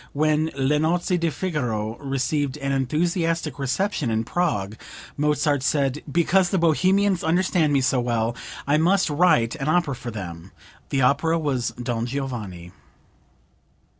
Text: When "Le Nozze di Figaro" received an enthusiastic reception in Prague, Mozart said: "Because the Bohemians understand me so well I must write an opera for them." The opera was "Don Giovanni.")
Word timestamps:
When 0.13 0.49
"Le 0.55 0.79
Nozze 0.79 1.15
di 1.15 1.29
Figaro" 1.29 1.95
received 1.97 2.57
an 2.57 2.71
enthusiastic 2.71 3.59
reception 3.59 4.09
in 4.09 4.23
Prague, 4.23 4.75
Mozart 5.15 5.61
said: 5.61 6.01
"Because 6.11 6.49
the 6.49 6.57
Bohemians 6.57 7.23
understand 7.23 7.71
me 7.71 7.81
so 7.81 7.99
well 7.99 8.35
I 8.65 8.77
must 8.77 9.11
write 9.11 9.53
an 9.57 9.67
opera 9.67 9.93
for 9.95 10.09
them." 10.09 10.53
The 10.89 11.03
opera 11.03 11.37
was 11.37 11.69
"Don 11.77 12.07
Giovanni.") 12.07 12.71